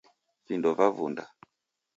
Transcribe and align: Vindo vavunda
Vindo 0.47 0.73
vavunda 0.79 1.23